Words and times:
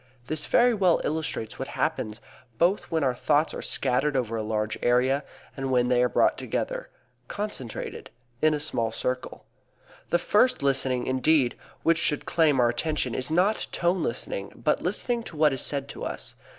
This 0.25 0.47
very 0.47 0.73
well 0.73 0.99
illustrates 1.03 1.59
what 1.59 1.67
happens, 1.67 2.21
both 2.57 2.85
when 2.89 3.03
our 3.03 3.13
thoughts 3.13 3.53
are 3.53 3.61
scattered 3.61 4.17
over 4.17 4.35
a 4.35 4.41
large 4.41 4.75
area, 4.81 5.23
and 5.55 5.69
when 5.69 5.89
they 5.89 6.01
are 6.01 6.09
brought 6.09 6.39
together 6.39 6.89
concentrated 7.27 8.09
in 8.41 8.55
a 8.55 8.59
small 8.59 8.91
circle. 8.91 9.45
The 10.09 10.17
first 10.17 10.63
listening 10.63 11.05
indeed 11.05 11.55
which 11.83 11.99
should 11.99 12.25
claim 12.25 12.59
our 12.59 12.69
attention 12.69 13.13
is 13.13 13.29
not 13.29 13.67
tone 13.71 14.01
listening, 14.01 14.53
but 14.55 14.81
listening 14.81 15.21
to 15.25 15.37
what 15.37 15.53
is 15.53 15.61
said 15.61 15.87
to 15.89 16.03
us. 16.03 16.35